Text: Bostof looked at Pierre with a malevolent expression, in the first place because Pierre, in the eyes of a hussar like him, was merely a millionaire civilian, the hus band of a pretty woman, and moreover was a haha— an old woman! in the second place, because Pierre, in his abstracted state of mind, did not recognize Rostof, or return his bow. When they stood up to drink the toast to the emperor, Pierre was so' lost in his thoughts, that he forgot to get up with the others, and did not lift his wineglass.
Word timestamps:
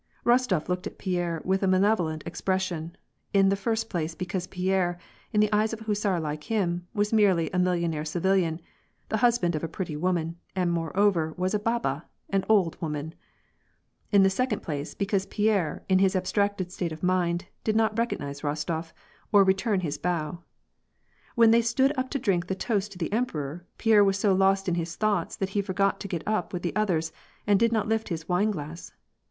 Bostof 0.25 0.67
looked 0.67 0.87
at 0.87 0.97
Pierre 0.97 1.43
with 1.45 1.61
a 1.61 1.67
malevolent 1.67 2.23
expression, 2.25 2.97
in 3.35 3.49
the 3.49 3.55
first 3.55 3.87
place 3.87 4.15
because 4.15 4.47
Pierre, 4.47 4.97
in 5.31 5.41
the 5.41 5.53
eyes 5.53 5.73
of 5.73 5.81
a 5.81 5.83
hussar 5.83 6.19
like 6.19 6.45
him, 6.45 6.87
was 6.91 7.13
merely 7.13 7.51
a 7.51 7.59
millionaire 7.59 8.03
civilian, 8.03 8.59
the 9.09 9.17
hus 9.17 9.37
band 9.37 9.55
of 9.55 9.63
a 9.63 9.67
pretty 9.67 9.95
woman, 9.95 10.37
and 10.55 10.71
moreover 10.71 11.35
was 11.37 11.53
a 11.53 11.61
haha— 11.63 11.99
an 12.31 12.43
old 12.49 12.81
woman! 12.81 13.13
in 14.11 14.23
the 14.23 14.29
second 14.31 14.63
place, 14.63 14.95
because 14.95 15.27
Pierre, 15.27 15.85
in 15.87 15.99
his 15.99 16.15
abstracted 16.15 16.71
state 16.71 16.91
of 16.91 17.03
mind, 17.03 17.45
did 17.63 17.75
not 17.75 17.95
recognize 17.95 18.41
Rostof, 18.41 18.93
or 19.31 19.43
return 19.43 19.81
his 19.81 19.99
bow. 19.99 20.39
When 21.35 21.51
they 21.51 21.61
stood 21.61 21.93
up 21.95 22.09
to 22.09 22.17
drink 22.17 22.47
the 22.47 22.55
toast 22.55 22.91
to 22.93 22.97
the 22.97 23.13
emperor, 23.13 23.67
Pierre 23.77 24.03
was 24.03 24.17
so' 24.17 24.33
lost 24.33 24.67
in 24.67 24.73
his 24.73 24.95
thoughts, 24.95 25.35
that 25.35 25.49
he 25.49 25.61
forgot 25.61 25.99
to 25.99 26.07
get 26.07 26.27
up 26.27 26.53
with 26.53 26.63
the 26.63 26.75
others, 26.75 27.11
and 27.45 27.59
did 27.59 27.71
not 27.71 27.87
lift 27.87 28.09
his 28.09 28.27
wineglass. 28.27 28.91